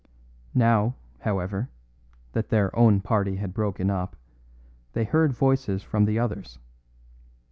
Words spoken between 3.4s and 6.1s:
broken up, they heard voices from